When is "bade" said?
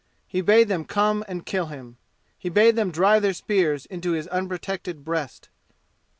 0.41-0.67, 2.49-2.75